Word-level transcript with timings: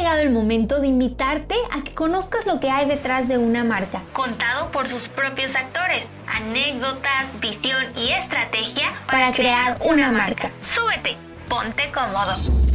llegado 0.00 0.20
el 0.22 0.30
momento 0.30 0.80
de 0.80 0.86
invitarte 0.86 1.54
a 1.70 1.84
que 1.84 1.92
conozcas 1.92 2.46
lo 2.46 2.58
que 2.58 2.70
hay 2.70 2.88
detrás 2.88 3.28
de 3.28 3.36
una 3.36 3.64
marca, 3.64 4.00
contado 4.14 4.72
por 4.72 4.88
sus 4.88 5.08
propios 5.08 5.54
actores, 5.54 6.06
anécdotas, 6.26 7.26
visión 7.38 7.84
y 7.94 8.10
estrategia 8.12 8.92
para 9.10 9.30
crear 9.34 9.76
una 9.84 10.10
marca. 10.10 10.50
Súbete, 10.62 11.18
ponte 11.50 11.92
cómodo. 11.92 12.69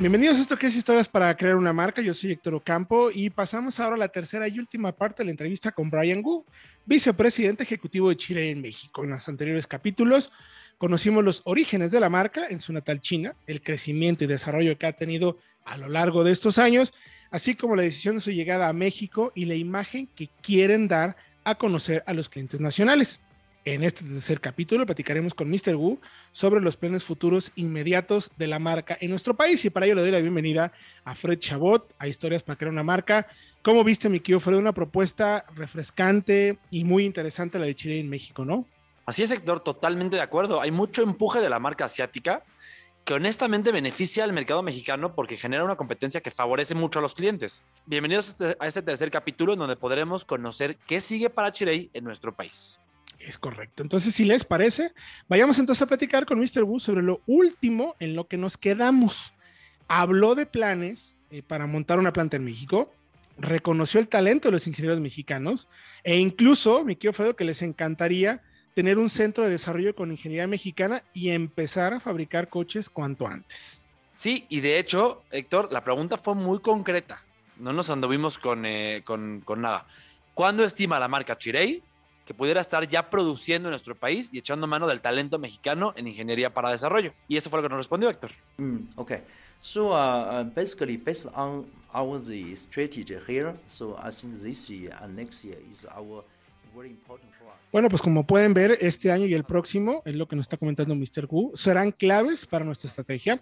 Bienvenidos 0.00 0.38
a 0.38 0.42
esto 0.42 0.56
que 0.56 0.68
es 0.68 0.76
Historias 0.76 1.08
para 1.08 1.36
crear 1.36 1.56
una 1.56 1.72
marca. 1.72 2.00
Yo 2.00 2.14
soy 2.14 2.30
Héctor 2.30 2.54
Ocampo 2.54 3.10
y 3.12 3.30
pasamos 3.30 3.80
ahora 3.80 3.96
a 3.96 3.98
la 3.98 4.06
tercera 4.06 4.46
y 4.46 4.60
última 4.60 4.92
parte 4.92 5.22
de 5.22 5.24
la 5.24 5.32
entrevista 5.32 5.72
con 5.72 5.90
Brian 5.90 6.22
Gu, 6.22 6.44
vicepresidente 6.86 7.64
ejecutivo 7.64 8.08
de 8.08 8.16
Chile 8.16 8.48
en 8.48 8.62
México. 8.62 9.02
En 9.02 9.10
los 9.10 9.28
anteriores 9.28 9.66
capítulos 9.66 10.30
conocimos 10.78 11.24
los 11.24 11.42
orígenes 11.46 11.90
de 11.90 11.98
la 11.98 12.08
marca 12.08 12.46
en 12.48 12.60
su 12.60 12.72
natal 12.72 13.00
China, 13.00 13.34
el 13.48 13.60
crecimiento 13.60 14.22
y 14.22 14.28
desarrollo 14.28 14.78
que 14.78 14.86
ha 14.86 14.92
tenido 14.92 15.36
a 15.64 15.76
lo 15.76 15.88
largo 15.88 16.22
de 16.22 16.30
estos 16.30 16.58
años, 16.58 16.94
así 17.32 17.56
como 17.56 17.74
la 17.74 17.82
decisión 17.82 18.14
de 18.14 18.20
su 18.20 18.30
llegada 18.30 18.68
a 18.68 18.72
México 18.72 19.32
y 19.34 19.46
la 19.46 19.56
imagen 19.56 20.06
que 20.14 20.30
quieren 20.42 20.86
dar 20.86 21.16
a 21.42 21.56
conocer 21.56 22.04
a 22.06 22.14
los 22.14 22.28
clientes 22.28 22.60
nacionales. 22.60 23.18
En 23.74 23.84
este 23.84 24.02
tercer 24.02 24.40
capítulo 24.40 24.86
platicaremos 24.86 25.34
con 25.34 25.50
Mr. 25.50 25.76
Wu 25.76 26.00
sobre 26.32 26.62
los 26.62 26.78
planes 26.78 27.04
futuros 27.04 27.52
inmediatos 27.54 28.30
de 28.38 28.46
la 28.46 28.58
marca 28.58 28.96
en 28.98 29.10
nuestro 29.10 29.34
país 29.34 29.62
y 29.62 29.68
para 29.68 29.84
ello 29.84 29.96
le 29.96 30.00
doy 30.00 30.10
la 30.10 30.20
bienvenida 30.20 30.72
a 31.04 31.14
Fred 31.14 31.38
Chabot, 31.38 31.94
a 31.98 32.08
Historias 32.08 32.42
para 32.42 32.56
crear 32.56 32.72
una 32.72 32.82
marca. 32.82 33.26
¿Cómo 33.60 33.84
viste, 33.84 34.08
mi 34.08 34.20
tío 34.20 34.40
Fred? 34.40 34.56
Una 34.56 34.72
propuesta 34.72 35.44
refrescante 35.54 36.56
y 36.70 36.84
muy 36.84 37.04
interesante 37.04 37.58
la 37.58 37.66
de 37.66 37.74
Chile 37.74 38.00
en 38.00 38.08
México, 38.08 38.42
¿no? 38.42 38.64
Así 39.04 39.22
es, 39.22 39.32
Héctor, 39.32 39.60
totalmente 39.60 40.16
de 40.16 40.22
acuerdo. 40.22 40.62
Hay 40.62 40.70
mucho 40.70 41.02
empuje 41.02 41.42
de 41.42 41.50
la 41.50 41.58
marca 41.58 41.84
asiática 41.84 42.44
que 43.04 43.12
honestamente 43.12 43.70
beneficia 43.70 44.24
al 44.24 44.32
mercado 44.32 44.62
mexicano 44.62 45.14
porque 45.14 45.36
genera 45.36 45.62
una 45.62 45.76
competencia 45.76 46.22
que 46.22 46.30
favorece 46.30 46.74
mucho 46.74 47.00
a 47.00 47.02
los 47.02 47.14
clientes. 47.14 47.66
Bienvenidos 47.84 48.28
a 48.28 48.30
este, 48.30 48.66
este 48.66 48.82
tercer 48.82 49.10
capítulo 49.10 49.56
donde 49.56 49.76
podremos 49.76 50.24
conocer 50.24 50.78
qué 50.86 51.02
sigue 51.02 51.28
para 51.28 51.52
Chile 51.52 51.90
en 51.92 52.04
nuestro 52.04 52.34
país. 52.34 52.80
Es 53.18 53.38
correcto. 53.38 53.82
Entonces, 53.82 54.14
si 54.14 54.24
les 54.24 54.44
parece, 54.44 54.92
vayamos 55.28 55.58
entonces 55.58 55.82
a 55.82 55.86
platicar 55.86 56.24
con 56.24 56.38
Mr. 56.38 56.62
Wu 56.62 56.78
sobre 56.78 57.02
lo 57.02 57.20
último 57.26 57.96
en 57.98 58.14
lo 58.14 58.28
que 58.28 58.36
nos 58.36 58.56
quedamos. 58.56 59.34
Habló 59.88 60.34
de 60.34 60.46
planes 60.46 61.16
eh, 61.30 61.42
para 61.42 61.66
montar 61.66 61.98
una 61.98 62.12
planta 62.12 62.36
en 62.36 62.44
México, 62.44 62.92
reconoció 63.38 64.00
el 64.00 64.08
talento 64.08 64.48
de 64.48 64.52
los 64.52 64.66
ingenieros 64.66 65.00
mexicanos 65.00 65.68
e 66.04 66.18
incluso, 66.18 66.84
me 66.84 66.96
quiero 66.96 67.12
Fredo, 67.12 67.36
que 67.36 67.44
les 67.44 67.62
encantaría 67.62 68.42
tener 68.74 68.98
un 68.98 69.10
centro 69.10 69.44
de 69.44 69.50
desarrollo 69.50 69.94
con 69.94 70.10
ingeniería 70.10 70.46
mexicana 70.46 71.02
y 71.12 71.30
empezar 71.30 71.94
a 71.94 72.00
fabricar 72.00 72.48
coches 72.48 72.88
cuanto 72.88 73.26
antes. 73.26 73.80
Sí, 74.14 74.46
y 74.48 74.60
de 74.60 74.78
hecho, 74.78 75.22
Héctor, 75.30 75.72
la 75.72 75.82
pregunta 75.82 76.16
fue 76.16 76.34
muy 76.34 76.60
concreta. 76.60 77.22
No 77.56 77.72
nos 77.72 77.90
anduvimos 77.90 78.38
con, 78.38 78.66
eh, 78.66 79.02
con, 79.04 79.40
con 79.40 79.60
nada. 79.60 79.86
¿Cuándo 80.34 80.62
estima 80.64 81.00
la 81.00 81.08
marca 81.08 81.36
Chirey 81.36 81.82
que 82.28 82.34
pudiera 82.34 82.60
estar 82.60 82.86
ya 82.86 83.08
produciendo 83.08 83.68
en 83.68 83.70
nuestro 83.70 83.94
país 83.94 84.28
y 84.30 84.38
echando 84.38 84.66
mano 84.66 84.86
del 84.86 85.00
talento 85.00 85.38
mexicano 85.38 85.94
en 85.96 86.08
ingeniería 86.08 86.52
para 86.52 86.70
desarrollo. 86.70 87.14
Y 87.26 87.38
eso 87.38 87.48
fue 87.48 87.58
lo 87.58 87.62
que 87.62 87.70
nos 87.70 87.78
respondió 87.78 88.10
Héctor. 88.10 88.32
Mm, 88.58 88.80
okay. 88.96 89.20
So 89.62 89.92
uh, 89.94 90.44
basically, 90.54 90.98
based 90.98 91.32
on 91.34 91.64
our 91.94 92.20
the 92.20 92.54
strategy 92.54 93.16
here, 93.26 93.54
so 93.66 93.96
I 93.98 94.10
think 94.10 94.38
this 94.42 94.68
year 94.68 94.94
and 95.00 95.16
next 95.16 95.42
year 95.42 95.56
is 95.70 95.86
our 95.86 96.22
very 96.76 96.90
important 96.90 97.32
for 97.32 97.46
us. 97.46 97.54
Bueno, 97.72 97.88
pues 97.88 98.02
como 98.02 98.26
pueden 98.26 98.52
ver, 98.52 98.76
este 98.82 99.10
año 99.10 99.24
y 99.24 99.32
el 99.32 99.44
próximo, 99.44 100.02
es 100.04 100.14
lo 100.14 100.28
que 100.28 100.36
nos 100.36 100.44
está 100.44 100.58
comentando 100.58 100.94
Mr. 100.94 101.26
Wu, 101.30 101.52
serán 101.54 101.92
claves 101.92 102.44
para 102.44 102.62
nuestra 102.62 102.88
estrategia, 102.88 103.40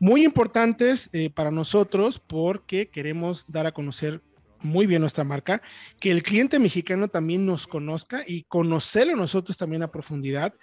muy 0.00 0.24
importantes 0.24 1.08
eh, 1.12 1.30
para 1.30 1.52
nosotros 1.52 2.18
porque 2.18 2.88
queremos 2.88 3.44
dar 3.46 3.66
a 3.66 3.72
conocer 3.72 4.20
muy 4.64 4.86
bien 4.86 5.00
nuestra 5.00 5.24
marca, 5.24 5.62
que 6.00 6.10
el 6.10 6.22
cliente 6.22 6.58
mexicano 6.58 7.08
también 7.08 7.46
nos 7.46 7.66
conozca 7.66 8.24
y 8.26 8.44
conocerlo 8.44 9.14
nosotros 9.14 9.56
también 9.56 9.82
a 9.82 9.92
profundidad, 9.92 10.54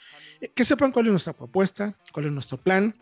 eh, 0.41 0.49
que 0.53 0.65
sepan 0.65 0.91
cuál 0.91 1.05
es 1.05 1.11
nuestra 1.11 1.33
propuesta, 1.33 1.95
cuál 2.11 2.25
es 2.25 2.31
nuestro 2.31 2.57
plan. 2.57 2.95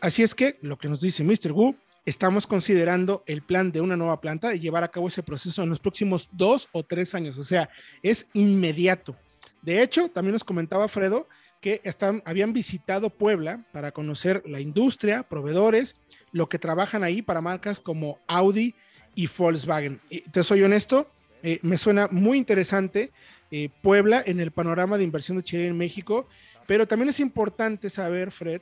Así 0.00 0.22
es 0.22 0.34
que 0.34 0.58
lo 0.62 0.78
que 0.78 0.88
nos 0.88 1.00
dice 1.00 1.22
Mr. 1.22 1.52
Wu, 1.52 1.76
estamos 2.04 2.46
considerando 2.46 3.22
el 3.26 3.42
plan 3.42 3.70
de 3.70 3.80
una 3.80 3.96
nueva 3.96 4.20
planta 4.20 4.54
y 4.54 4.60
llevar 4.60 4.82
a 4.82 4.90
cabo 4.90 5.08
ese 5.08 5.22
proceso 5.22 5.62
en 5.62 5.68
los 5.68 5.80
próximos 5.80 6.28
dos 6.32 6.68
o 6.72 6.82
tres 6.82 7.14
años, 7.14 7.36
o 7.38 7.44
sea, 7.44 7.68
es 8.02 8.28
inmediato. 8.32 9.16
De 9.62 9.82
hecho, 9.82 10.08
también 10.08 10.32
nos 10.32 10.44
comentaba 10.44 10.88
Fredo 10.88 11.28
que 11.60 11.80
están, 11.84 12.22
habían 12.24 12.52
visitado 12.52 13.10
Puebla 13.10 13.64
para 13.72 13.90
conocer 13.90 14.42
la 14.46 14.60
industria, 14.60 15.24
proveedores, 15.24 15.96
lo 16.30 16.48
que 16.48 16.58
trabajan 16.58 17.02
ahí 17.02 17.22
para 17.22 17.40
marcas 17.40 17.80
como 17.80 18.20
Audi, 18.28 18.74
y 19.16 19.26
Volkswagen. 19.26 19.98
te 20.30 20.44
soy 20.44 20.62
honesto, 20.62 21.10
eh, 21.42 21.58
me 21.62 21.76
suena 21.76 22.06
muy 22.12 22.38
interesante 22.38 23.10
eh, 23.50 23.70
Puebla 23.82 24.22
en 24.24 24.38
el 24.40 24.52
panorama 24.52 24.98
de 24.98 25.04
inversión 25.04 25.38
de 25.38 25.42
Chile 25.42 25.66
en 25.66 25.76
México, 25.76 26.28
pero 26.66 26.86
también 26.86 27.08
es 27.08 27.18
importante 27.18 27.88
saber, 27.88 28.30
Fred, 28.30 28.60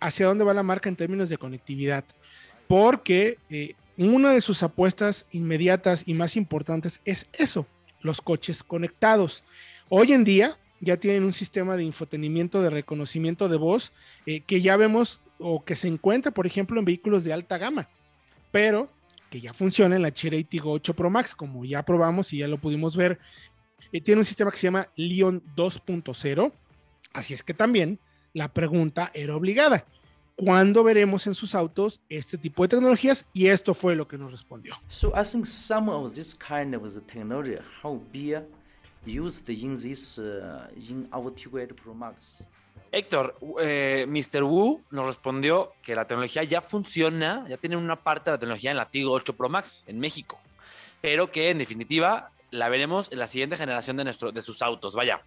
hacia 0.00 0.26
dónde 0.26 0.44
va 0.44 0.54
la 0.54 0.62
marca 0.62 0.88
en 0.88 0.96
términos 0.96 1.28
de 1.28 1.38
conectividad, 1.38 2.04
porque 2.68 3.38
eh, 3.50 3.74
una 3.98 4.32
de 4.32 4.40
sus 4.40 4.62
apuestas 4.62 5.26
inmediatas 5.32 6.04
y 6.06 6.14
más 6.14 6.36
importantes 6.36 7.00
es 7.04 7.26
eso, 7.32 7.66
los 8.00 8.20
coches 8.20 8.62
conectados. 8.62 9.42
Hoy 9.88 10.12
en 10.12 10.22
día 10.22 10.56
ya 10.80 10.98
tienen 10.98 11.24
un 11.24 11.32
sistema 11.32 11.76
de 11.76 11.82
infotenimiento 11.82 12.62
de 12.62 12.70
reconocimiento 12.70 13.48
de 13.48 13.56
voz 13.56 13.92
que 14.24 14.60
ya 14.60 14.76
vemos 14.76 15.22
o 15.38 15.64
que 15.64 15.74
se 15.74 15.88
encuentra, 15.88 16.32
por 16.32 16.46
ejemplo, 16.46 16.78
en 16.78 16.84
vehículos 16.84 17.24
de 17.24 17.32
alta 17.32 17.56
gama, 17.56 17.88
pero 18.52 18.90
que 19.36 19.42
ya 19.42 19.52
funciona 19.52 19.96
en 19.96 20.02
la 20.02 20.14
Chery 20.14 20.44
Tigo 20.44 20.72
8 20.72 20.94
Pro 20.94 21.10
Max, 21.10 21.34
como 21.34 21.62
ya 21.62 21.84
probamos 21.84 22.32
y 22.32 22.38
ya 22.38 22.48
lo 22.48 22.56
pudimos 22.56 22.96
ver. 22.96 23.18
Eh, 23.92 24.00
tiene 24.00 24.20
un 24.20 24.24
sistema 24.24 24.50
que 24.50 24.56
se 24.56 24.68
llama 24.68 24.88
Leon 24.96 25.42
2.0. 25.54 26.52
Así 27.12 27.34
es 27.34 27.42
que 27.42 27.52
también 27.52 27.98
la 28.32 28.48
pregunta 28.48 29.10
era 29.12 29.36
obligada. 29.36 29.84
¿Cuándo 30.36 30.82
veremos 30.84 31.26
en 31.26 31.34
sus 31.34 31.54
autos 31.54 32.00
este 32.08 32.38
tipo 32.38 32.62
de 32.62 32.68
tecnologías? 32.68 33.26
Y 33.34 33.48
esto 33.48 33.74
fue 33.74 33.94
lo 33.94 34.08
que 34.08 34.16
nos 34.16 34.32
respondió. 34.32 34.74
So 34.88 35.12
I 35.14 35.22
think 35.22 35.44
some 35.44 35.90
of 35.90 36.14
this 36.14 36.34
kind 36.34 36.74
of 36.74 36.82
technology 37.06 37.58
how 37.82 38.02
be 38.10 38.40
used 39.06 39.48
in 39.48 39.78
this 39.78 40.18
uh, 40.18 40.68
in 40.76 41.08
our 41.12 41.32
Tigo 41.32 41.58
8 41.58 41.74
Pro 41.74 41.94
Max. 41.94 42.44
Héctor, 42.92 43.36
eh, 43.60 44.06
Mr. 44.08 44.42
Wu 44.42 44.82
nos 44.90 45.06
respondió 45.06 45.72
que 45.82 45.94
la 45.94 46.06
tecnología 46.06 46.44
ya 46.44 46.62
funciona, 46.62 47.44
ya 47.48 47.56
tiene 47.56 47.76
una 47.76 47.96
parte 47.96 48.30
de 48.30 48.36
la 48.36 48.38
tecnología 48.38 48.70
en 48.70 48.76
la 48.76 48.88
Tigo 48.88 49.12
8 49.12 49.36
Pro 49.36 49.48
Max 49.48 49.84
en 49.86 49.98
México, 49.98 50.38
pero 51.00 51.30
que 51.30 51.50
en 51.50 51.58
definitiva 51.58 52.30
la 52.50 52.68
veremos 52.68 53.10
en 53.12 53.18
la 53.18 53.26
siguiente 53.26 53.56
generación 53.56 53.96
de, 53.96 54.04
nuestro, 54.04 54.32
de 54.32 54.42
sus 54.42 54.62
autos. 54.62 54.94
Vaya, 54.94 55.20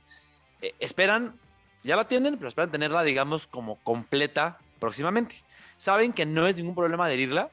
eh, 0.62 0.74
esperan, 0.80 1.40
ya 1.84 1.96
la 1.96 2.08
tienen, 2.08 2.38
pero 2.38 2.48
esperan 2.48 2.72
tenerla, 2.72 3.04
digamos, 3.04 3.46
como 3.46 3.76
completa 3.84 4.58
próximamente. 4.80 5.36
Saben 5.78 6.14
que 6.14 6.26
no 6.26 6.48
es 6.48 6.56
ningún 6.58 6.76
problema 6.76 7.06
adherirla 7.06 7.52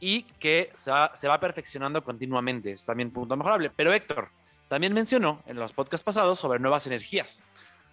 y 0.00 0.22
que 0.22 0.70
se 0.74 0.90
va, 0.90 1.14
se 1.14 1.28
va 1.28 1.40
perfeccionando 1.40 2.02
continuamente. 2.04 2.70
Es 2.70 2.84
también 2.84 3.10
punto 3.10 3.36
mejorable. 3.36 3.70
Pero 3.74 3.92
Héctor 3.92 4.28
también 4.68 4.92
mencionó 4.92 5.42
en 5.46 5.56
los 5.56 5.72
podcasts 5.72 6.04
pasados 6.04 6.38
sobre 6.38 6.58
nuevas 6.58 6.86
energías. 6.86 7.42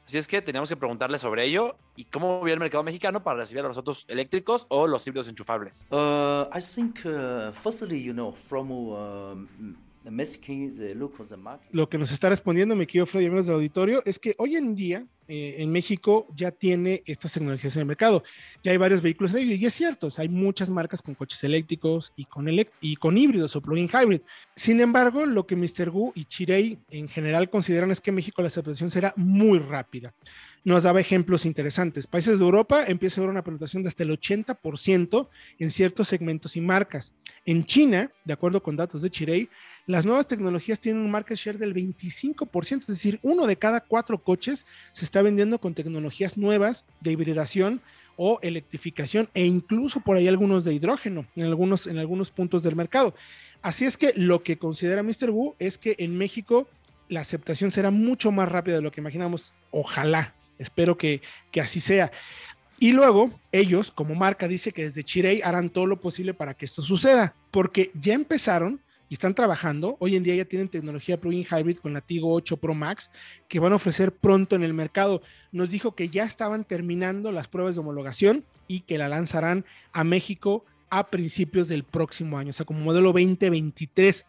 Así 0.05 0.19
es 0.19 0.27
que 0.27 0.41
teníamos 0.41 0.69
que 0.69 0.75
preguntarle 0.75 1.17
sobre 1.17 1.45
ello 1.45 1.77
y 1.95 2.05
cómo 2.05 2.39
ve 2.41 2.53
el 2.53 2.59
mercado 2.59 2.83
mexicano 2.83 3.23
para 3.23 3.39
recibir 3.39 3.65
a 3.65 3.67
los 3.67 3.77
autos 3.77 4.05
eléctricos 4.07 4.67
o 4.69 4.85
los 4.85 5.07
híbridos 5.07 5.27
enchufables. 5.29 5.87
Uh, 5.89 6.45
I 6.55 6.61
think, 6.61 6.99
uh, 7.05 7.51
uh, 8.91 9.35
lo 11.71 11.89
que 11.89 11.97
nos 11.97 12.11
está 12.11 12.29
respondiendo 12.29 12.75
mi 12.75 12.85
querido 12.85 13.05
Freddy, 13.05 13.25
amigos 13.25 13.47
del 13.47 13.55
auditorio, 13.55 14.03
es 14.05 14.19
que 14.19 14.35
hoy 14.37 14.55
en 14.55 14.75
día 14.75 15.05
eh, 15.27 15.55
en 15.57 15.71
México 15.71 16.27
ya 16.35 16.51
tiene 16.51 17.01
estas 17.05 17.33
tecnologías 17.33 17.75
en 17.75 17.81
el 17.81 17.85
mercado. 17.87 18.23
Ya 18.61 18.71
hay 18.71 18.77
varios 18.77 19.01
vehículos 19.01 19.33
en 19.33 19.39
ello, 19.39 19.55
y 19.55 19.65
es 19.65 19.73
cierto, 19.73 20.09
hay 20.17 20.29
muchas 20.29 20.69
marcas 20.69 21.01
con 21.01 21.15
coches 21.15 21.43
eléctricos 21.43 22.13
y 22.15 22.25
con, 22.25 22.47
y 22.81 22.95
con 22.95 23.17
híbridos 23.17 23.55
o 23.55 23.61
plug-in 23.61 23.89
hybrid. 23.89 24.21
Sin 24.55 24.79
embargo, 24.79 25.25
lo 25.25 25.47
que 25.47 25.55
Mr. 25.55 25.89
Gu 25.89 26.11
y 26.13 26.25
Chirei 26.25 26.77
en 26.91 27.07
general 27.07 27.49
consideran 27.49 27.89
es 27.89 27.99
que 27.99 28.11
en 28.11 28.15
México 28.15 28.41
la 28.41 28.49
aceptación 28.49 28.91
será 28.91 29.13
muy 29.17 29.59
rápida 29.59 30.13
nos 30.65 30.81
daba 30.83 30.99
ejemplos 30.99 31.45
interesantes. 31.45 32.07
Países 32.07 32.39
de 32.39 32.45
Europa 32.45 32.85
empieza 32.87 33.21
a 33.21 33.23
haber 33.23 33.29
una 33.29 33.43
penetración 33.43 33.83
de 33.83 33.89
hasta 33.89 34.03
el 34.03 34.09
80% 34.09 35.29
en 35.59 35.71
ciertos 35.71 36.07
segmentos 36.07 36.57
y 36.57 36.61
marcas. 36.61 37.13
En 37.45 37.63
China, 37.65 38.11
de 38.25 38.33
acuerdo 38.33 38.61
con 38.61 38.75
datos 38.75 39.03
de 39.03 39.11
Chirei, 39.11 39.47
las 39.87 40.05
nuevas 40.05 40.25
tecnologías 40.27 40.79
tienen 40.79 41.03
un 41.03 41.11
market 41.11 41.37
share 41.37 41.57
del 41.57 41.73
25%, 41.73 42.81
es 42.81 42.87
decir, 42.87 43.19
uno 43.21 43.45
de 43.45 43.55
cada 43.55 43.81
cuatro 43.81 44.17
coches 44.17 44.65
se 44.93 45.05
está 45.05 45.21
vendiendo 45.21 45.59
con 45.59 45.75
tecnologías 45.75 46.37
nuevas 46.37 46.85
de 47.01 47.11
hibridación 47.11 47.81
o 48.17 48.39
electrificación 48.41 49.29
e 49.33 49.45
incluso 49.45 49.99
por 49.99 50.17
ahí 50.17 50.27
algunos 50.27 50.63
de 50.63 50.73
hidrógeno 50.73 51.27
en 51.35 51.45
algunos, 51.45 51.85
en 51.85 51.99
algunos 51.99 52.31
puntos 52.31 52.63
del 52.63 52.75
mercado. 52.75 53.13
Así 53.61 53.85
es 53.85 53.97
que 53.97 54.13
lo 54.15 54.41
que 54.41 54.57
considera 54.57 55.03
Mr. 55.03 55.29
Wu 55.29 55.55
es 55.59 55.77
que 55.77 55.95
en 55.99 56.17
México 56.17 56.67
la 57.07 57.21
aceptación 57.21 57.71
será 57.71 57.91
mucho 57.91 58.31
más 58.31 58.49
rápida 58.49 58.77
de 58.77 58.81
lo 58.81 58.91
que 58.91 59.01
imaginamos. 59.01 59.53
Ojalá, 59.69 60.33
espero 60.57 60.97
que, 60.97 61.21
que 61.51 61.61
así 61.61 61.79
sea. 61.79 62.11
Y 62.79 62.91
luego 62.91 63.31
ellos, 63.51 63.91
como 63.91 64.15
marca, 64.15 64.47
dice 64.47 64.71
que 64.71 64.83
desde 64.83 65.03
Chirey 65.03 65.41
harán 65.43 65.69
todo 65.69 65.85
lo 65.85 65.99
posible 65.99 66.33
para 66.33 66.55
que 66.55 66.65
esto 66.65 66.81
suceda, 66.81 67.35
porque 67.51 67.91
ya 67.93 68.13
empezaron 68.13 68.81
y 69.09 69.13
están 69.15 69.35
trabajando. 69.35 69.97
Hoy 69.99 70.15
en 70.15 70.23
día 70.23 70.35
ya 70.35 70.45
tienen 70.45 70.69
tecnología 70.69 71.19
plug-in 71.19 71.45
hybrid 71.45 71.77
con 71.77 71.93
la 71.93 72.01
Tigo 72.01 72.33
8 72.33 72.57
Pro 72.57 72.73
Max 72.73 73.11
que 73.47 73.59
van 73.59 73.73
a 73.73 73.75
ofrecer 73.75 74.11
pronto 74.13 74.55
en 74.55 74.63
el 74.63 74.73
mercado. 74.73 75.21
Nos 75.51 75.69
dijo 75.69 75.95
que 75.95 76.09
ya 76.09 76.23
estaban 76.23 76.63
terminando 76.63 77.31
las 77.31 77.47
pruebas 77.47 77.75
de 77.75 77.81
homologación 77.81 78.45
y 78.67 78.81
que 78.81 78.97
la 78.97 79.09
lanzarán 79.09 79.65
a 79.91 80.03
México 80.03 80.65
a 80.89 81.09
principios 81.09 81.67
del 81.67 81.83
próximo 81.83 82.37
año, 82.37 82.51
o 82.51 82.53
sea, 82.53 82.65
como 82.65 82.79
modelo 82.79 83.11
2023. 83.11 84.25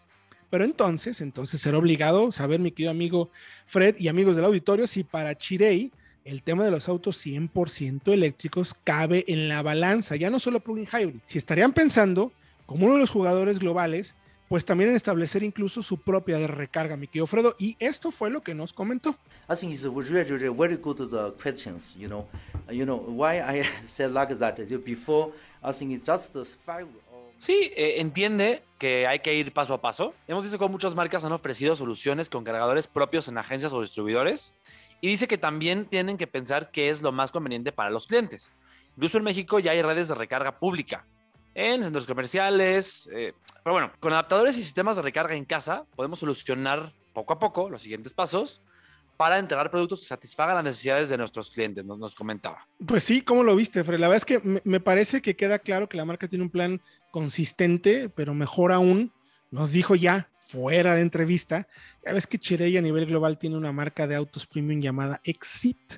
Pero 0.50 0.64
entonces, 0.64 1.20
entonces 1.20 1.60
será 1.60 1.78
obligado 1.78 2.32
saber, 2.32 2.60
mi 2.60 2.70
querido 2.70 2.90
amigo 2.90 3.30
Fred 3.66 3.96
y 3.98 4.08
amigos 4.08 4.36
del 4.36 4.44
auditorio, 4.44 4.86
si 4.86 5.04
para 5.04 5.36
Chirey 5.36 5.92
el 6.24 6.42
tema 6.42 6.64
de 6.64 6.72
los 6.72 6.88
autos 6.88 7.24
100% 7.24 8.12
eléctricos 8.12 8.74
cabe 8.82 9.24
en 9.28 9.48
la 9.48 9.62
balanza, 9.62 10.16
ya 10.16 10.28
no 10.28 10.40
solo 10.40 10.58
plug-in 10.60 10.86
hybrid. 10.86 11.20
Si 11.24 11.38
estarían 11.38 11.72
pensando, 11.72 12.32
como 12.66 12.86
uno 12.86 12.94
de 12.94 13.00
los 13.00 13.10
jugadores 13.10 13.60
globales, 13.60 14.16
pues 14.48 14.64
también 14.64 14.90
en 14.90 14.96
establecer 14.96 15.42
incluso 15.42 15.82
su 15.82 15.98
propia 15.98 16.38
de 16.38 16.46
recarga, 16.46 16.96
mi 16.96 17.06
querido 17.06 17.26
Fredo, 17.26 17.54
y 17.58 17.76
esto 17.78 18.10
fue 18.10 18.30
lo 18.30 18.42
que 18.42 18.54
nos 18.54 18.72
comentó. 18.72 19.16
I 19.48 19.54
think 19.54 19.72
it's 19.72 19.84
really, 19.84 20.28
really 20.28 20.48
very 20.48 20.76
good 20.76 20.96
the 21.08 21.32
questions, 21.42 21.96
you 21.96 22.08
know. 22.08 22.26
You 22.70 22.84
know, 22.84 22.96
why 22.96 23.38
I 23.38 23.62
said 23.86 24.12
like 24.12 24.34
that 24.36 24.58
before, 24.84 25.32
I 25.62 25.72
think 25.72 25.92
it's 25.92 26.04
just 26.04 26.32
the 26.32 26.44
five 26.44 26.86
Sí, 27.38 27.70
eh, 27.76 28.00
entiende 28.00 28.62
que 28.78 29.06
hay 29.06 29.18
que 29.18 29.34
ir 29.34 29.52
paso 29.52 29.74
a 29.74 29.80
paso. 29.80 30.14
Hemos 30.26 30.42
visto 30.42 30.58
que 30.58 30.68
muchas 30.68 30.94
marcas 30.94 31.24
han 31.24 31.32
ofrecido 31.32 31.76
soluciones 31.76 32.30
con 32.30 32.44
cargadores 32.44 32.88
propios 32.88 33.28
en 33.28 33.36
agencias 33.36 33.74
o 33.74 33.80
distribuidores 33.82 34.54
y 35.02 35.08
dice 35.08 35.28
que 35.28 35.36
también 35.36 35.84
tienen 35.84 36.16
que 36.16 36.26
pensar 36.26 36.70
qué 36.70 36.88
es 36.88 37.02
lo 37.02 37.12
más 37.12 37.32
conveniente 37.32 37.72
para 37.72 37.90
los 37.90 38.06
clientes. 38.06 38.56
Incluso 38.96 39.18
en 39.18 39.24
México 39.24 39.58
ya 39.58 39.72
hay 39.72 39.82
redes 39.82 40.08
de 40.08 40.14
recarga 40.14 40.58
pública 40.58 41.04
en 41.56 41.82
centros 41.82 42.06
comerciales. 42.06 43.08
Eh, 43.12 43.32
pero 43.64 43.72
bueno, 43.72 43.90
con 43.98 44.12
adaptadores 44.12 44.56
y 44.58 44.62
sistemas 44.62 44.96
de 44.96 45.02
recarga 45.02 45.34
en 45.34 45.44
casa 45.44 45.84
podemos 45.96 46.20
solucionar 46.20 46.92
poco 47.12 47.32
a 47.32 47.38
poco 47.38 47.70
los 47.70 47.82
siguientes 47.82 48.12
pasos 48.14 48.62
para 49.16 49.38
entregar 49.38 49.70
productos 49.70 50.00
que 50.00 50.06
satisfagan 50.06 50.56
las 50.56 50.64
necesidades 50.64 51.08
de 51.08 51.16
nuestros 51.16 51.50
clientes, 51.50 51.82
nos, 51.82 52.14
comentaba. 52.14 52.68
Pues 52.86 53.02
sí, 53.02 53.22
¿cómo 53.22 53.42
lo 53.42 53.56
viste, 53.56 53.82
Fred? 53.82 53.98
La 53.98 54.08
verdad 54.08 54.18
es 54.18 54.24
que 54.26 54.40
me, 54.40 54.60
me, 54.62 54.78
parece 54.78 55.22
que 55.22 55.34
queda 55.34 55.58
claro 55.58 55.88
que 55.88 55.96
la 55.96 56.04
marca 56.04 56.28
tiene 56.28 56.44
un 56.44 56.50
plan 56.50 56.82
consistente, 57.10 58.10
pero 58.10 58.34
mejor 58.34 58.72
aún, 58.72 59.10
nos 59.50 59.72
dijo 59.72 59.94
ya 59.94 60.28
fuera 60.46 60.94
de 60.94 61.00
entrevista, 61.00 61.66
ya 62.04 62.12
ves 62.12 62.26
que 62.26 62.38
Chirey 62.38 62.76
a 62.76 62.82
nivel 62.82 63.06
global 63.06 63.38
tiene 63.38 63.56
una 63.56 63.72
marca 63.72 64.06
de 64.06 64.14
autos 64.14 64.46
premium 64.46 64.82
llamada 64.82 65.18
Exit. 65.24 65.94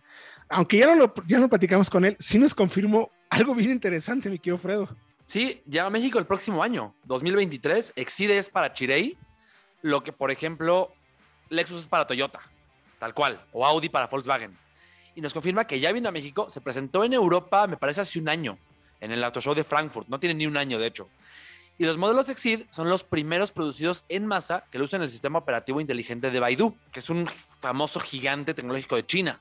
Aunque 0.48 0.78
ya 0.78 0.86
no 0.86 0.94
lo, 0.94 1.14
ya 1.26 1.40
no 1.40 1.48
platicamos 1.48 1.90
con 1.90 2.04
él, 2.04 2.16
sí 2.20 2.38
nos 2.38 2.54
confirmó 2.54 3.10
algo 3.28 3.52
bien 3.54 3.72
interesante, 3.72 4.30
mi 4.30 4.38
querido 4.38 4.58
Fredo. 4.58 4.96
Sí, 5.28 5.60
llega 5.68 5.84
a 5.84 5.90
México 5.90 6.18
el 6.18 6.24
próximo 6.24 6.62
año, 6.62 6.94
2023. 7.04 7.92
Exit 7.96 8.30
es 8.30 8.48
para 8.48 8.72
Chirey, 8.72 9.18
lo 9.82 10.02
que, 10.02 10.10
por 10.10 10.30
ejemplo, 10.30 10.90
Lexus 11.50 11.82
es 11.82 11.86
para 11.86 12.06
Toyota 12.06 12.40
tal 12.98 13.12
cual, 13.12 13.38
o 13.52 13.66
Audi 13.66 13.90
para 13.90 14.06
Volkswagen. 14.06 14.56
Y 15.14 15.20
nos 15.20 15.34
confirma 15.34 15.66
que 15.66 15.80
ya 15.80 15.92
vino 15.92 16.08
a 16.08 16.12
México, 16.12 16.48
se 16.48 16.62
presentó 16.62 17.04
en 17.04 17.12
Europa, 17.12 17.66
me 17.66 17.76
parece 17.76 18.00
hace 18.00 18.18
un 18.18 18.30
año, 18.30 18.56
en 19.02 19.12
el 19.12 19.22
Auto 19.22 19.42
Show 19.42 19.54
de 19.54 19.64
Frankfurt, 19.64 20.08
no 20.08 20.18
tiene 20.18 20.34
ni 20.34 20.46
un 20.46 20.56
año 20.56 20.78
de 20.78 20.86
hecho. 20.86 21.10
Y 21.76 21.84
los 21.84 21.98
modelos 21.98 22.30
Exceed 22.30 22.62
son 22.70 22.88
los 22.88 23.04
primeros 23.04 23.52
producidos 23.52 24.04
en 24.08 24.24
masa 24.24 24.64
que 24.70 24.78
lo 24.78 24.84
usan 24.84 25.02
el 25.02 25.10
sistema 25.10 25.40
operativo 25.40 25.78
inteligente 25.78 26.30
de 26.30 26.40
Baidu, 26.40 26.74
que 26.90 27.00
es 27.00 27.10
un 27.10 27.28
famoso 27.60 28.00
gigante 28.00 28.54
tecnológico 28.54 28.96
de 28.96 29.04
China. 29.04 29.40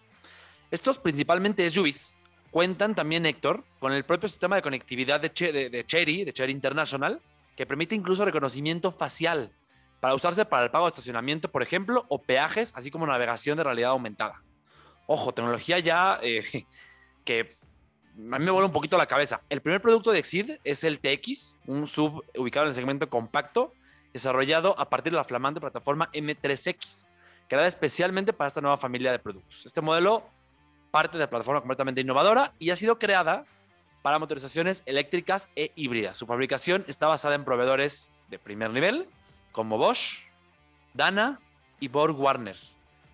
Estos 0.70 1.00
principalmente 1.00 1.68
SUVs 1.70 2.17
cuentan 2.58 2.96
también, 2.96 3.24
Héctor, 3.28 3.64
con 3.78 3.94
el 3.94 4.04
propio 4.04 4.28
sistema 4.28 4.56
de 4.56 4.64
conectividad 4.64 5.22
de, 5.22 5.30
de, 5.30 5.70
de 5.70 5.86
Cherry, 5.86 6.26
de 6.26 6.34
Cherry 6.34 6.52
International, 6.52 7.22
que 7.56 7.68
permite 7.68 7.94
incluso 7.94 8.26
reconocimiento 8.26 8.92
facial 8.92 9.52
para 10.00 10.16
usarse 10.16 10.44
para 10.44 10.64
el 10.64 10.72
pago 10.72 10.86
de 10.86 10.90
estacionamiento, 10.90 11.52
por 11.52 11.62
ejemplo, 11.62 12.08
o 12.10 12.20
peajes, 12.20 12.74
así 12.74 12.90
como 12.90 13.06
navegación 13.06 13.58
de 13.58 13.64
realidad 13.64 13.92
aumentada. 13.92 14.42
Ojo, 15.06 15.36
tecnología 15.36 15.78
ya 15.78 16.20
eh, 16.24 16.44
que 17.24 17.60
a 18.16 18.40
mí 18.40 18.46
me 18.46 18.50
vuelve 18.50 18.66
un 18.66 18.74
poquito 18.74 18.98
la 18.98 19.06
cabeza. 19.06 19.44
El 19.50 19.62
primer 19.62 19.80
producto 19.80 20.12
de 20.12 20.18
Exid 20.18 20.54
es 20.64 20.84
el 20.84 21.00
TX, 21.00 21.62
un 21.68 21.86
sub 21.86 22.24
ubicado 22.36 22.66
en 22.66 22.70
el 22.70 22.74
segmento 22.74 23.08
compacto, 23.08 23.72
desarrollado 24.14 24.74
a 24.80 24.90
partir 24.90 25.12
de 25.12 25.18
la 25.18 25.26
flamante 25.26 25.62
plataforma 25.62 26.10
M3X, 26.12 27.08
creada 27.48 27.68
especialmente 27.68 28.34
para 28.34 28.48
esta 28.48 28.62
nueva 28.62 28.78
familia 28.78 29.12
de 29.12 29.20
productos. 29.20 29.64
Este 29.64 29.80
modelo 29.80 30.28
parte 30.92 31.18
de 31.18 31.24
la 31.24 31.30
plataforma 31.30 31.62
completamente 31.62 32.02
innovadora 32.02 32.54
y 32.60 32.70
ha 32.70 32.76
sido 32.76 33.00
creada 33.00 33.46
para 34.02 34.20
motorizaciones 34.20 34.84
eléctricas 34.86 35.50
e 35.56 35.72
híbridas. 35.76 36.18
Su 36.18 36.26
fabricación 36.26 36.86
está 36.88 37.08
basada 37.08 37.36
en 37.36 37.44
proveedores 37.44 38.14
de 38.30 38.40
primer 38.40 38.72
nivel, 38.72 39.08
como 39.52 39.78
Bosch, 39.78 40.24
Dana 40.94 41.40
y 41.80 41.88
Borg 41.88 42.20
Warner, 42.20 42.58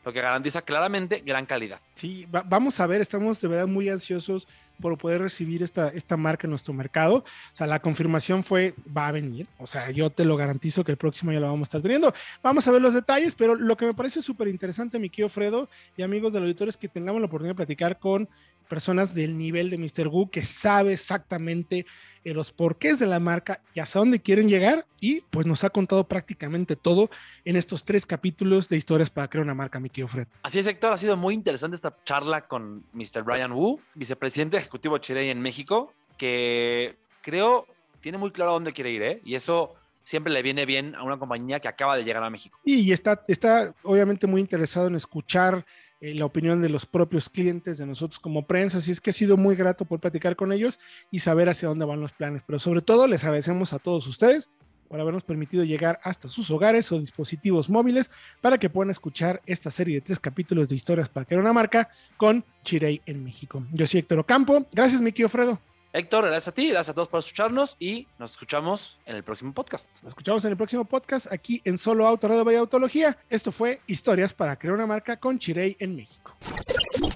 lo 0.05 0.13
que 0.13 0.21
garantiza 0.21 0.61
claramente 0.61 1.21
gran 1.25 1.45
calidad. 1.45 1.79
Sí, 1.93 2.25
va, 2.25 2.43
vamos 2.45 2.79
a 2.79 2.87
ver, 2.87 3.01
estamos 3.01 3.41
de 3.41 3.47
verdad 3.47 3.67
muy 3.67 3.89
ansiosos 3.89 4.47
por 4.81 4.97
poder 4.97 5.21
recibir 5.21 5.63
esta, 5.63 5.89
esta 5.89 6.17
marca 6.17 6.45
en 6.47 6.51
nuestro 6.51 6.73
mercado. 6.73 7.17
O 7.17 7.55
sea, 7.55 7.67
la 7.67 7.79
confirmación 7.79 8.43
fue, 8.43 8.73
va 8.95 9.07
a 9.07 9.11
venir. 9.11 9.47
O 9.57 9.67
sea, 9.67 9.91
yo 9.91 10.09
te 10.09 10.25
lo 10.25 10.35
garantizo 10.37 10.83
que 10.83 10.91
el 10.91 10.97
próximo 10.97 11.31
ya 11.31 11.39
lo 11.39 11.47
vamos 11.47 11.61
a 11.61 11.69
estar 11.69 11.81
teniendo. 11.81 12.13
Vamos 12.41 12.67
a 12.67 12.71
ver 12.71 12.81
los 12.81 12.93
detalles, 12.93 13.35
pero 13.35 13.55
lo 13.55 13.77
que 13.77 13.85
me 13.85 13.93
parece 13.93 14.21
súper 14.21 14.47
interesante, 14.47 14.99
mi 14.99 15.09
querido 15.09 15.29
Fredo 15.29 15.69
y 15.97 16.03
amigos 16.03 16.33
del 16.33 16.43
auditorio, 16.43 16.69
es 16.69 16.77
que 16.77 16.87
tengamos 16.87 17.21
la 17.21 17.27
oportunidad 17.27 17.51
de 17.51 17.65
platicar 17.65 17.99
con 17.99 18.27
personas 18.73 19.13
del 19.13 19.37
nivel 19.37 19.69
de 19.69 19.77
Mr. 19.77 20.07
Wu 20.07 20.31
que 20.31 20.43
sabe 20.43 20.93
exactamente 20.93 21.85
eh, 22.23 22.33
los 22.33 22.51
porqués 22.51 22.97
de 22.97 23.05
la 23.05 23.19
marca 23.19 23.61
y 23.75 23.79
hasta 23.81 23.99
dónde 23.99 24.19
quieren 24.19 24.49
llegar 24.49 24.87
y 24.99 25.21
pues 25.29 25.45
nos 25.45 25.63
ha 25.63 25.69
contado 25.69 26.07
prácticamente 26.07 26.75
todo 26.75 27.11
en 27.45 27.55
estos 27.55 27.85
tres 27.85 28.07
capítulos 28.07 28.69
de 28.69 28.77
historias 28.77 29.11
para 29.11 29.27
crear 29.27 29.43
una 29.43 29.53
marca, 29.53 29.79
mi 29.79 29.91
querido 29.91 30.07
Fred. 30.07 30.27
Así 30.41 30.57
es, 30.57 30.65
Héctor, 30.65 30.91
ha 30.91 30.97
sido 30.97 31.15
muy 31.15 31.35
interesante 31.35 31.75
esta 31.75 31.95
charla 32.03 32.47
con 32.47 32.83
Mr. 32.93 33.21
Brian 33.23 33.51
Wu, 33.51 33.79
vicepresidente 33.93 34.57
ejecutivo 34.57 34.97
Chirey 34.97 35.29
en 35.29 35.39
México, 35.39 35.93
que 36.17 36.97
creo 37.21 37.67
tiene 38.01 38.17
muy 38.17 38.31
claro 38.31 38.49
a 38.49 38.53
dónde 38.55 38.73
quiere 38.73 38.89
ir, 38.89 39.03
¿eh? 39.03 39.21
Y 39.23 39.35
eso 39.35 39.75
siempre 40.03 40.31
le 40.31 40.41
viene 40.41 40.65
bien 40.65 40.95
a 40.95 41.03
una 41.03 41.17
compañía 41.17 41.59
que 41.59 41.67
acaba 41.67 41.97
de 41.97 42.03
llegar 42.03 42.23
a 42.23 42.29
México. 42.29 42.59
Y 42.63 42.91
está, 42.91 43.23
está 43.27 43.73
obviamente 43.83 44.27
muy 44.27 44.41
interesado 44.41 44.87
en 44.87 44.95
escuchar 44.95 45.65
eh, 46.01 46.13
la 46.13 46.25
opinión 46.25 46.61
de 46.61 46.69
los 46.69 46.85
propios 46.85 47.29
clientes, 47.29 47.77
de 47.77 47.85
nosotros 47.85 48.19
como 48.19 48.45
prensa, 48.45 48.79
así 48.79 48.91
es 48.91 48.99
que 48.99 49.11
ha 49.11 49.13
sido 49.13 49.37
muy 49.37 49.55
grato 49.55 49.85
por 49.85 49.99
platicar 49.99 50.35
con 50.35 50.51
ellos 50.51 50.77
y 51.11 51.19
saber 51.19 51.47
hacia 51.49 51.69
dónde 51.69 51.85
van 51.85 52.01
los 52.01 52.13
planes, 52.13 52.43
pero 52.45 52.59
sobre 52.59 52.81
todo 52.81 53.07
les 53.07 53.23
agradecemos 53.23 53.71
a 53.71 53.79
todos 53.79 54.05
ustedes 54.07 54.49
por 54.89 54.99
habernos 54.99 55.23
permitido 55.23 55.63
llegar 55.63 55.99
hasta 56.03 56.27
sus 56.27 56.51
hogares 56.51 56.91
o 56.91 56.99
dispositivos 56.99 57.69
móviles 57.69 58.11
para 58.41 58.59
que 58.59 58.69
puedan 58.69 58.91
escuchar 58.91 59.41
esta 59.45 59.71
serie 59.71 59.95
de 59.95 60.01
tres 60.01 60.19
capítulos 60.19 60.67
de 60.67 60.75
historias 60.75 61.09
para 61.09 61.25
crear 61.25 61.41
una 61.41 61.51
marca 61.51 61.89
con 62.15 62.45
Chirey 62.63 63.01
en 63.05 63.23
México. 63.23 63.65
Yo 63.71 63.87
soy 63.87 64.01
Héctor 64.01 64.19
Ocampo. 64.19 64.67
Gracias, 64.71 65.01
Miki 65.01 65.23
Ofredo. 65.23 65.59
Héctor, 65.95 66.25
gracias 66.25 66.47
a 66.47 66.51
ti, 66.53 66.69
gracias 66.69 66.89
a 66.89 66.93
todos 66.95 67.07
por 67.07 67.19
escucharnos 67.19 67.75
y 67.77 68.07
nos 68.17 68.31
escuchamos 68.31 68.97
en 69.05 69.15
el 69.15 69.23
próximo 69.23 69.53
podcast. 69.53 69.87
Nos 70.01 70.09
escuchamos 70.09 70.43
en 70.43 70.49
el 70.49 70.57
próximo 70.57 70.85
podcast 70.85 71.31
aquí 71.31 71.61
en 71.65 71.77
Solo 71.77 72.07
Auto 72.07 72.27
Radio 72.27 72.43
Vaya 72.43 72.59
Autología. 72.61 73.15
Esto 73.29 73.51
fue 73.51 73.79
Historias 73.85 74.33
para 74.33 74.57
crear 74.57 74.73
una 74.73 74.87
marca 74.87 75.17
con 75.17 75.37
Chirey 75.37 75.77
en 75.79 75.95
México. 75.95 76.35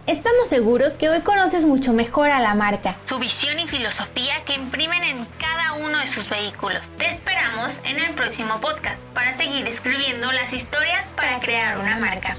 Estamos 0.05 0.47
seguros 0.49 0.93
que 0.93 1.09
hoy 1.09 1.21
conoces 1.21 1.65
mucho 1.65 1.91
mejor 1.91 2.29
a 2.29 2.39
la 2.39 2.53
marca, 2.53 2.95
su 3.09 3.17
visión 3.17 3.59
y 3.59 3.67
filosofía 3.67 4.45
que 4.45 4.53
imprimen 4.53 5.03
en 5.03 5.25
cada 5.39 5.73
uno 5.73 5.97
de 5.97 6.07
sus 6.07 6.29
vehículos. 6.29 6.87
Te 6.99 7.07
esperamos 7.07 7.79
en 7.83 7.97
el 7.97 8.13
próximo 8.13 8.61
podcast 8.61 9.01
para 9.15 9.35
seguir 9.37 9.65
escribiendo 9.65 10.31
las 10.31 10.53
historias 10.53 11.07
para 11.15 11.39
crear 11.39 11.79
una 11.79 11.97
marca. 11.97 12.37